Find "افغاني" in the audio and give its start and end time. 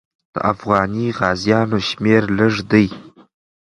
0.51-1.07